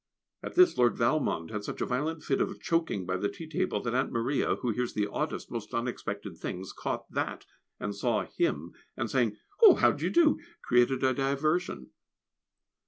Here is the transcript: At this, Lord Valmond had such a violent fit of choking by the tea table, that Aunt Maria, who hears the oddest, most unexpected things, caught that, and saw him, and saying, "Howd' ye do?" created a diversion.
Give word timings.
At 0.41 0.55
this, 0.55 0.79
Lord 0.79 0.97
Valmond 0.97 1.51
had 1.51 1.63
such 1.63 1.79
a 1.79 1.85
violent 1.85 2.23
fit 2.23 2.41
of 2.41 2.59
choking 2.59 3.05
by 3.05 3.17
the 3.17 3.29
tea 3.29 3.47
table, 3.47 3.83
that 3.83 3.93
Aunt 3.93 4.11
Maria, 4.11 4.55
who 4.55 4.71
hears 4.71 4.95
the 4.95 5.05
oddest, 5.05 5.51
most 5.51 5.75
unexpected 5.75 6.39
things, 6.39 6.73
caught 6.73 7.05
that, 7.11 7.45
and 7.79 7.95
saw 7.95 8.25
him, 8.25 8.73
and 8.97 9.11
saying, 9.11 9.37
"Howd' 9.77 10.01
ye 10.01 10.09
do?" 10.09 10.39
created 10.63 11.03
a 11.03 11.13
diversion. 11.13 11.91